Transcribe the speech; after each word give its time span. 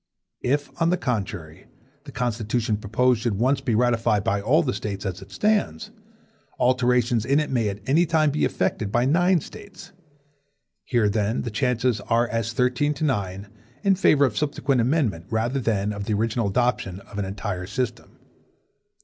If, 0.41 0.71
on 0.81 0.89
the 0.89 0.97
contrary, 0.97 1.67
the 2.05 2.11
Constitution 2.11 2.75
proposed 2.77 3.21
should 3.21 3.35
once 3.37 3.61
be 3.61 3.75
ratified 3.75 4.23
by 4.23 4.41
all 4.41 4.63
the 4.63 4.73
States 4.73 5.05
as 5.05 5.21
it 5.21 5.29
stands, 5.31 5.91
alterations 6.57 7.23
in 7.23 7.39
it 7.39 7.51
may 7.51 7.69
at 7.69 7.81
any 7.87 8.07
time 8.07 8.31
be 8.31 8.43
effected 8.43 8.91
by 8.91 9.05
nine 9.05 9.41
States. 9.41 9.91
Here, 10.85 11.07
then, 11.07 11.43
the 11.43 11.51
chances 11.51 12.01
are 12.07 12.27
as 12.29 12.51
thirteen 12.51 12.95
to 12.95 13.03
nine(2) 13.03 13.49
in 13.83 13.93
favor 13.93 14.25
of 14.25 14.35
subsequent 14.35 14.81
amendment, 14.81 15.27
rather 15.29 15.59
than 15.59 15.93
of 15.93 16.05
the 16.05 16.13
original 16.15 16.47
adoption 16.47 17.01
of 17.01 17.19
an 17.19 17.25
entire 17.25 17.67
system. 17.67 18.17